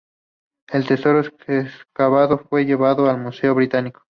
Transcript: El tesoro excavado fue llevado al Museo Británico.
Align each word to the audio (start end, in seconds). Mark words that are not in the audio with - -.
El 0.67 0.87
tesoro 0.87 1.21
excavado 1.45 2.39
fue 2.39 2.65
llevado 2.65 3.07
al 3.07 3.19
Museo 3.19 3.53
Británico. 3.53 4.01